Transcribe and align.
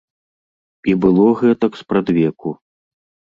І 0.93 0.95
было 1.03 1.27
гэтак 1.41 1.77
спрадвеку. 1.83 2.55